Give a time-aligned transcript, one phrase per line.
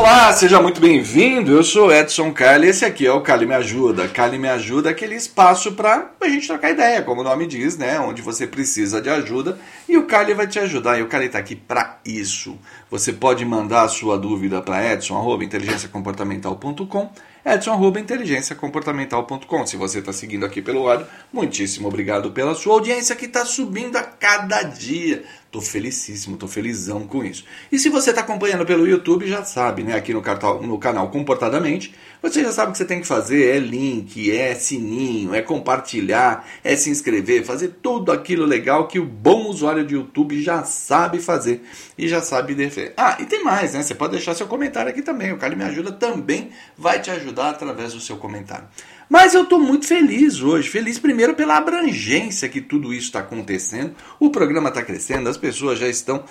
[0.00, 1.52] Olá, seja muito bem-vindo.
[1.52, 2.68] Eu sou Edson Carli.
[2.68, 4.08] Esse aqui é o Cali Me Ajuda.
[4.08, 7.76] Cali Me Ajuda é aquele espaço para a gente trocar ideia, como o nome diz,
[7.76, 8.00] né?
[8.00, 10.98] Onde você precisa de ajuda e o Cali vai te ajudar.
[10.98, 12.58] E o Cali está aqui para isso.
[12.90, 17.10] Você pode mandar a sua dúvida para edson@inteligenciacomportamental.com
[17.44, 19.66] edson.inteligenciacomportamental.com.
[19.66, 23.96] Se você está seguindo aqui pelo áudio, muitíssimo obrigado pela sua audiência que está subindo
[23.96, 25.24] a cada dia.
[25.50, 27.44] Tô felicíssimo, tô felizão com isso.
[27.72, 29.96] E se você está acompanhando pelo YouTube, já sabe, né?
[29.96, 31.92] Aqui no, cartão, no canal Comportadamente,
[32.22, 36.46] você já sabe o que você tem que fazer: é link, é sininho, é compartilhar,
[36.62, 41.18] é se inscrever, fazer tudo aquilo legal que o bom usuário de YouTube já sabe
[41.18, 41.62] fazer
[41.98, 42.94] e já sabe defender.
[42.96, 43.82] Ah, e tem mais, né?
[43.82, 45.32] Você pode deixar seu comentário aqui também.
[45.32, 48.68] O Cali Me Ajuda também vai te ajudar através do seu comentário.
[49.10, 50.68] Mas eu estou muito feliz hoje.
[50.68, 53.96] Feliz primeiro pela abrangência que tudo isso está acontecendo.
[54.20, 56.24] O programa está crescendo, as pessoas já estão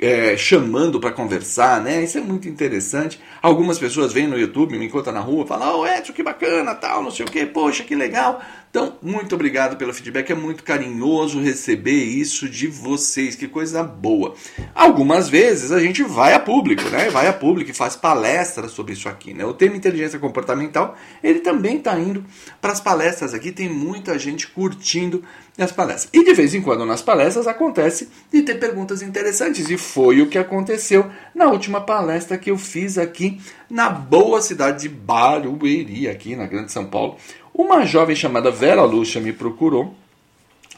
[0.00, 2.02] é, chamando para conversar, né?
[2.02, 3.20] Isso é muito interessante.
[3.42, 7.02] Algumas pessoas vêm no YouTube, me encontram na rua, falam, oh, Edson, que bacana, tal,
[7.02, 8.40] não sei o quê, poxa, que legal.
[8.70, 14.36] Então, muito obrigado pelo feedback, é muito carinhoso receber isso de vocês, que coisa boa.
[14.72, 17.10] Algumas vezes a gente vai a público, né?
[17.10, 19.44] Vai a público e faz palestras sobre isso aqui, né?
[19.44, 22.24] O tema inteligência comportamental, ele também está indo
[22.60, 25.24] para as palestras aqui, tem muita gente curtindo
[25.58, 26.08] as palestras.
[26.12, 30.28] E de vez em quando nas palestras acontece de ter perguntas interessantes, e foi o
[30.28, 36.34] que aconteceu na última palestra que eu fiz aqui na boa cidade de Barueri, aqui
[36.34, 37.16] na Grande São Paulo
[37.54, 39.94] uma jovem chamada Vera Lúcia me procurou,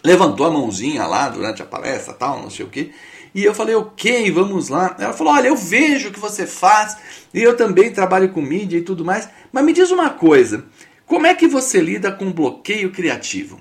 [0.03, 2.91] levantou a mãozinha lá durante a palestra, tal, não sei o quê.
[3.35, 4.97] E eu falei, ok, vamos lá.
[4.99, 6.97] Ela falou, olha, eu vejo o que você faz,
[7.33, 9.29] e eu também trabalho com mídia e tudo mais.
[9.53, 10.65] Mas me diz uma coisa,
[11.07, 13.61] como é que você lida com bloqueio criativo?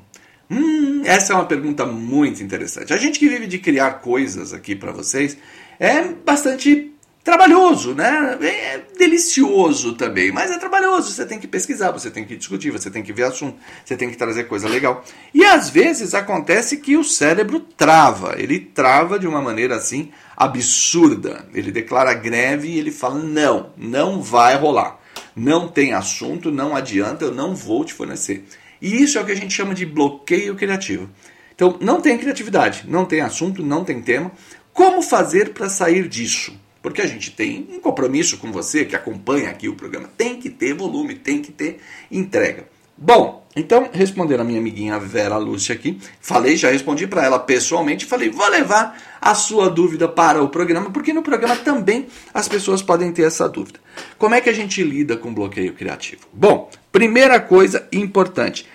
[0.51, 2.93] Hum, essa é uma pergunta muito interessante.
[2.93, 5.37] A gente que vive de criar coisas aqui para vocês
[5.79, 6.91] é bastante
[7.23, 8.37] trabalhoso, né?
[8.41, 11.09] É delicioso também, mas é trabalhoso.
[11.11, 14.09] Você tem que pesquisar, você tem que discutir, você tem que ver assunto, você tem
[14.09, 15.05] que trazer coisa legal.
[15.33, 21.47] E às vezes acontece que o cérebro trava, ele trava de uma maneira assim absurda.
[21.53, 24.99] Ele declara greve e ele fala: não, não vai rolar.
[25.33, 28.45] Não tem assunto, não adianta, eu não vou te fornecer.
[28.81, 31.09] E isso é o que a gente chama de bloqueio criativo.
[31.53, 34.31] Então, não tem criatividade, não tem assunto, não tem tema.
[34.73, 36.59] Como fazer para sair disso?
[36.81, 40.09] Porque a gente tem um compromisso com você que acompanha aqui o programa.
[40.17, 42.67] Tem que ter volume, tem que ter entrega.
[42.97, 45.99] Bom, então responder a minha amiguinha Vera Lúcia aqui.
[46.21, 48.05] Falei, já respondi para ela pessoalmente.
[48.05, 52.81] Falei, vou levar a sua dúvida para o programa, porque no programa também as pessoas
[52.81, 53.79] podem ter essa dúvida.
[54.17, 56.21] Como é que a gente lida com bloqueio criativo?
[56.31, 58.65] Bom, primeira coisa importante.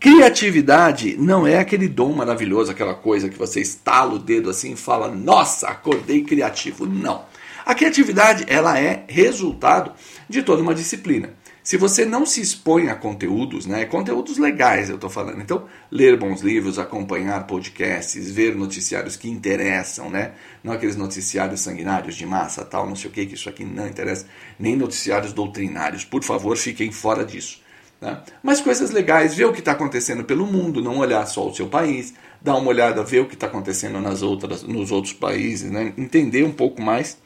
[0.00, 4.76] Criatividade não é aquele dom maravilhoso, aquela coisa que você estala o dedo assim e
[4.76, 6.84] fala, nossa, acordei criativo.
[6.84, 7.24] Não.
[7.64, 9.92] A criatividade ela é resultado
[10.28, 11.30] de toda uma disciplina.
[11.64, 16.14] Se você não se expõe a conteúdos, né, conteúdos legais eu estou falando, então ler
[16.18, 20.32] bons livros, acompanhar podcasts, ver noticiários que interessam, né,
[20.62, 23.88] não aqueles noticiários sanguinários de massa, tal, não sei o que, que isso aqui não
[23.88, 24.26] interessa,
[24.58, 27.62] nem noticiários doutrinários, por favor fiquem fora disso.
[27.98, 28.20] Né?
[28.42, 31.66] Mas coisas legais, ver o que está acontecendo pelo mundo, não olhar só o seu
[31.66, 35.94] país, dar uma olhada, ver o que está acontecendo nas outras, nos outros países, né?
[35.96, 37.16] entender um pouco mais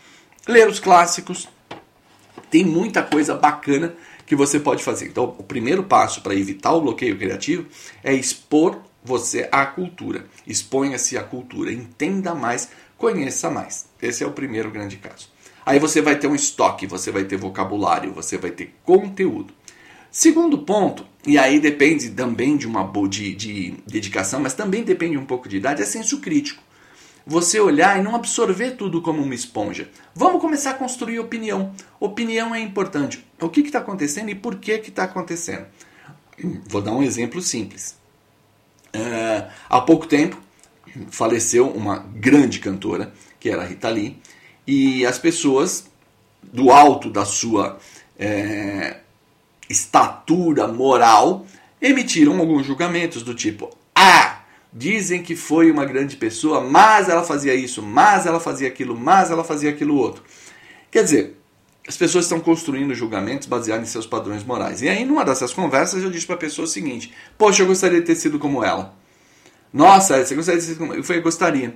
[0.46, 1.48] ler os clássicos.
[2.48, 3.94] Tem muita coisa bacana
[4.28, 5.06] que você pode fazer.
[5.06, 7.66] Então, o primeiro passo para evitar o bloqueio criativo
[8.04, 10.26] é expor você à cultura.
[10.46, 13.86] Exponha-se à cultura, entenda mais, conheça mais.
[14.00, 15.30] Esse é o primeiro grande caso.
[15.64, 19.54] Aí você vai ter um estoque, você vai ter vocabulário, você vai ter conteúdo.
[20.10, 25.26] Segundo ponto, e aí depende também de uma de, de dedicação, mas também depende um
[25.26, 26.62] pouco de idade, é senso crítico
[27.28, 29.90] você olhar e não absorver tudo como uma esponja.
[30.14, 31.74] Vamos começar a construir opinião.
[32.00, 33.22] Opinião é importante.
[33.38, 35.66] O que está acontecendo e por que está acontecendo?
[36.66, 37.98] Vou dar um exemplo simples.
[38.96, 40.40] Uh, há pouco tempo
[41.10, 44.16] faleceu uma grande cantora, que era Rita Lee,
[44.66, 45.86] e as pessoas,
[46.42, 47.78] do alto da sua
[48.18, 49.00] é,
[49.68, 51.46] estatura moral,
[51.80, 53.70] emitiram alguns julgamentos do tipo:
[54.72, 59.30] Dizem que foi uma grande pessoa, mas ela fazia isso, mas ela fazia aquilo, mas
[59.30, 60.22] ela fazia aquilo outro.
[60.90, 61.38] Quer dizer,
[61.88, 64.82] as pessoas estão construindo julgamentos baseados em seus padrões morais.
[64.82, 68.00] E aí, numa dessas conversas, eu disse para a pessoa o seguinte: Poxa, eu gostaria
[68.00, 68.94] de ter sido como ela.
[69.72, 71.02] Nossa, você gostaria de ser como eu?
[71.02, 71.74] falei, gostaria.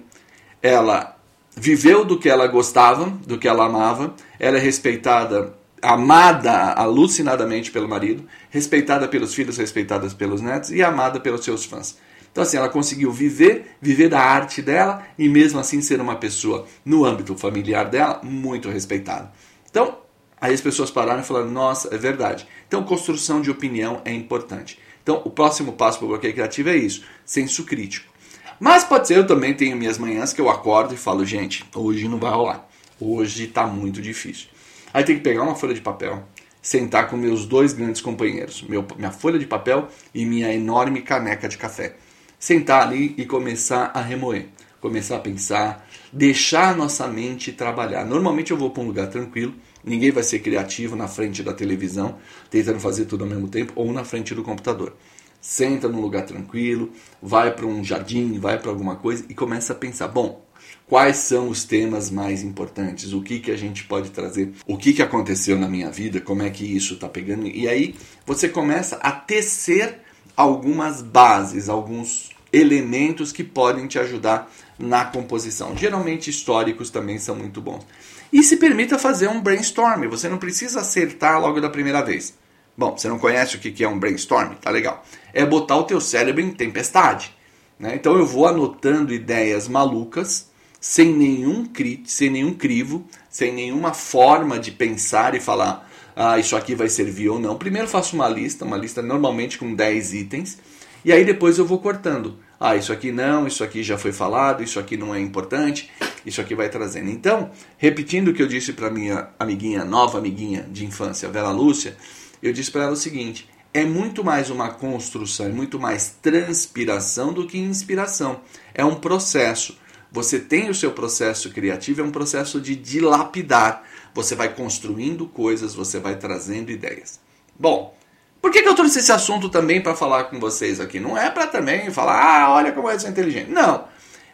[0.62, 1.16] Ela
[1.56, 7.88] viveu do que ela gostava, do que ela amava, ela é respeitada, amada alucinadamente pelo
[7.88, 11.98] marido, respeitada pelos filhos, respeitada pelos netos e amada pelos seus fãs.
[12.32, 16.66] Então, assim, ela conseguiu viver, viver da arte dela e mesmo assim ser uma pessoa,
[16.82, 19.30] no âmbito familiar dela, muito respeitada.
[19.70, 19.98] Então,
[20.40, 22.48] aí as pessoas pararam e falaram: nossa, é verdade.
[22.66, 24.78] Então, construção de opinião é importante.
[25.02, 28.10] Então, o próximo passo para o bloqueio criativo é isso: senso crítico.
[28.58, 32.08] Mas pode ser, eu também tenho minhas manhãs que eu acordo e falo: gente, hoje
[32.08, 32.66] não vai rolar.
[32.98, 34.48] Hoje está muito difícil.
[34.94, 36.26] Aí tem que pegar uma folha de papel,
[36.62, 41.46] sentar com meus dois grandes companheiros, meu, minha folha de papel e minha enorme caneca
[41.46, 41.96] de café
[42.42, 44.46] sentar ali e começar a remoer,
[44.80, 48.04] começar a pensar, deixar nossa mente trabalhar.
[48.04, 49.54] Normalmente eu vou para um lugar tranquilo,
[49.84, 52.18] ninguém vai ser criativo na frente da televisão,
[52.50, 54.96] tentando fazer tudo ao mesmo tempo, ou na frente do computador.
[55.40, 56.90] Senta num lugar tranquilo,
[57.22, 60.44] vai para um jardim, vai para alguma coisa e começa a pensar: bom,
[60.88, 64.92] quais são os temas mais importantes, o que, que a gente pode trazer, o que,
[64.92, 67.46] que aconteceu na minha vida, como é que isso está pegando.
[67.46, 67.94] E aí
[68.26, 70.00] você começa a tecer
[70.36, 75.76] algumas bases, alguns elementos que podem te ajudar na composição.
[75.76, 77.86] Geralmente históricos também são muito bons.
[78.32, 80.08] E se permita fazer um brainstorm.
[80.08, 82.34] Você não precisa acertar logo da primeira vez.
[82.76, 84.54] Bom, você não conhece o que é um brainstorm?
[84.54, 85.04] Tá legal.
[85.32, 87.34] É botar o teu cérebro em tempestade.
[87.78, 87.94] Né?
[87.94, 90.50] Então eu vou anotando ideias malucas,
[90.80, 96.56] sem nenhum, cri sem nenhum crivo, sem nenhuma forma de pensar e falar ah, isso
[96.56, 97.56] aqui vai servir ou não.
[97.56, 100.58] Primeiro faço uma lista, uma lista normalmente com 10 itens,
[101.04, 102.38] e aí depois eu vou cortando.
[102.58, 105.90] Ah, isso aqui não, isso aqui já foi falado, isso aqui não é importante,
[106.24, 107.10] isso aqui vai trazendo.
[107.10, 111.96] Então, repetindo o que eu disse para minha amiguinha, nova amiguinha de infância, Vera Lúcia,
[112.40, 117.32] eu disse para ela o seguinte: é muito mais uma construção, é muito mais transpiração
[117.32, 118.40] do que inspiração.
[118.74, 119.76] É um processo.
[120.10, 123.82] Você tem o seu processo criativo, é um processo de dilapidar.
[124.14, 127.18] Você vai construindo coisas, você vai trazendo ideias.
[127.58, 127.96] Bom,
[128.42, 130.98] por que, que eu trouxe esse assunto também para falar com vocês aqui?
[130.98, 133.48] Não é para também falar, ah, olha como é ser inteligente.
[133.48, 133.84] Não.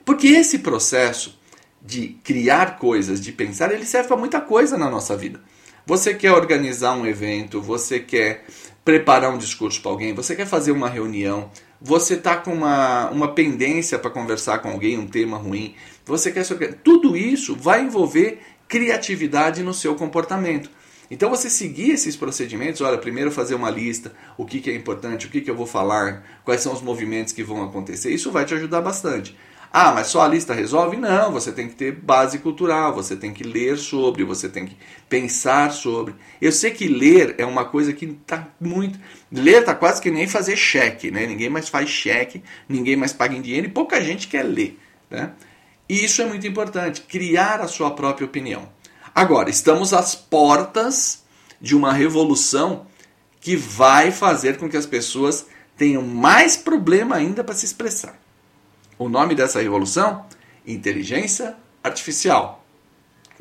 [0.03, 1.39] Porque esse processo
[1.83, 5.39] de criar coisas, de pensar, ele serve para muita coisa na nossa vida.
[5.85, 8.47] Você quer organizar um evento, você quer
[8.83, 13.35] preparar um discurso para alguém, você quer fazer uma reunião, você está com uma, uma
[13.35, 15.75] pendência para conversar com alguém, um tema ruim,
[16.07, 16.47] você quer.
[16.83, 20.71] Tudo isso vai envolver criatividade no seu comportamento.
[21.11, 25.27] Então você seguir esses procedimentos, olha, primeiro fazer uma lista, o que, que é importante,
[25.27, 28.45] o que, que eu vou falar, quais são os movimentos que vão acontecer, isso vai
[28.45, 29.35] te ajudar bastante.
[29.71, 30.97] Ah, mas só a lista resolve?
[30.97, 34.77] Não, você tem que ter base cultural, você tem que ler sobre, você tem que
[35.09, 36.15] pensar sobre.
[36.41, 38.99] Eu sei que ler é uma coisa que está muito.
[39.31, 41.27] Ler está quase que nem fazer cheque, né?
[41.27, 44.79] Ninguém mais faz cheque, ninguém mais paga em dinheiro e pouca gente quer ler.
[45.11, 45.33] Né?
[45.89, 48.69] E isso é muito importante, criar a sua própria opinião.
[49.19, 51.25] Agora, estamos às portas
[51.61, 52.87] de uma revolução
[53.41, 58.17] que vai fazer com que as pessoas tenham mais problema ainda para se expressar.
[58.97, 60.25] O nome dessa revolução?
[60.65, 62.65] Inteligência artificial.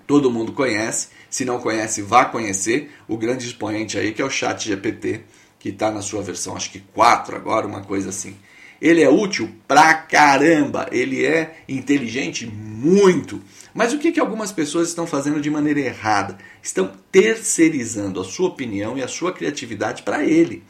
[0.08, 4.32] Todo mundo conhece, se não conhece, vá conhecer o grande expoente aí que é o
[4.32, 5.26] Chat GPT,
[5.60, 8.36] que está na sua versão acho que 4 agora, uma coisa assim.
[8.82, 13.42] Ele é útil pra caramba, ele é inteligente muito.
[13.74, 16.38] Mas o que, que algumas pessoas estão fazendo de maneira errada?
[16.62, 20.64] Estão terceirizando a sua opinião e a sua criatividade para ele.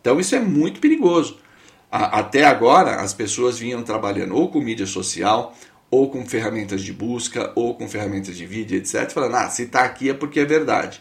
[0.00, 1.38] Então isso é muito perigoso.
[1.90, 5.56] Até agora, as pessoas vinham trabalhando ou com mídia social,
[5.90, 9.84] ou com ferramentas de busca, ou com ferramentas de vídeo, etc., falando, ah, se está
[9.84, 11.00] aqui é porque é verdade.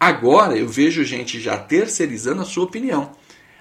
[0.00, 3.12] Agora eu vejo gente já terceirizando a sua opinião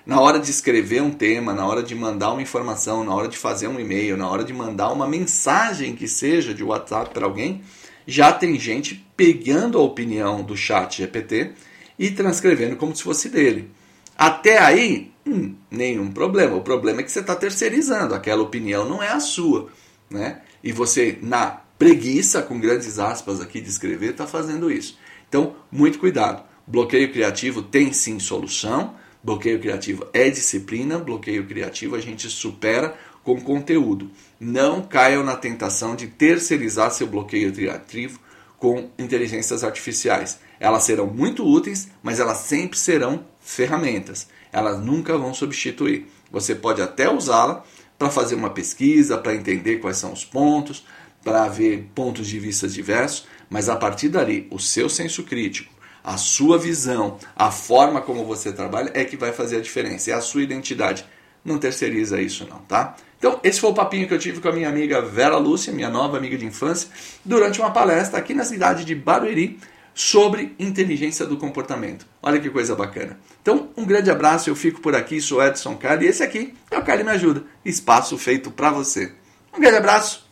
[0.06, 3.38] na hora de escrever um tema, na hora de mandar uma informação, na hora de
[3.38, 7.62] fazer um e-mail, na hora de mandar uma mensagem que seja de WhatsApp para alguém,
[8.06, 11.54] já tem gente pegando a opinião do chat GPT
[11.98, 13.70] e transcrevendo como se fosse dele.
[14.18, 16.56] Até aí, hum, nenhum problema.
[16.56, 19.70] O problema é que você está terceirizando, aquela opinião não é a sua.
[20.10, 20.42] Né?
[20.64, 24.98] E você, na preguiça, com grandes aspas aqui de escrever, está fazendo isso.
[25.30, 26.44] Então, muito cuidado.
[26.68, 33.40] Bloqueio criativo tem sim solução Bloqueio criativo é disciplina, bloqueio criativo a gente supera com
[33.40, 34.10] conteúdo.
[34.40, 38.20] Não caiam na tentação de terceirizar seu bloqueio criativo
[38.58, 40.40] com inteligências artificiais.
[40.60, 44.28] Elas serão muito úteis, mas elas sempre serão ferramentas.
[44.52, 46.08] Elas nunca vão substituir.
[46.32, 47.64] Você pode até usá-la
[47.98, 50.86] para fazer uma pesquisa, para entender quais são os pontos,
[51.24, 55.72] para ver pontos de vista diversos, mas a partir dali, o seu senso crítico,
[56.04, 60.12] a sua visão, a forma como você trabalha é que vai fazer a diferença.
[60.12, 61.06] É a sua identidade.
[61.44, 62.96] Não terceiriza isso não, tá?
[63.18, 65.90] Então, esse foi o papinho que eu tive com a minha amiga Vera Lúcia, minha
[65.90, 66.90] nova amiga de infância,
[67.24, 69.60] durante uma palestra aqui na cidade de Barueri
[69.94, 72.08] sobre inteligência do comportamento.
[72.22, 73.20] Olha que coisa bacana.
[73.42, 76.78] Então, um grande abraço, eu fico por aqui, sou Edson Carli e esse aqui é
[76.78, 79.14] o Carli Me Ajuda, espaço feito para você.
[79.56, 80.28] Um grande abraço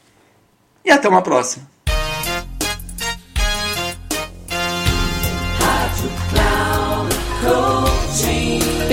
[0.83, 1.69] e até uma próxima.